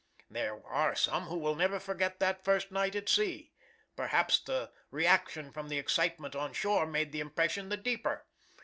[0.31, 3.53] "There are some who will never forget that first night at sea.
[3.95, 8.25] Perhaps the reaction from the excitement on shore made the impression the deeper.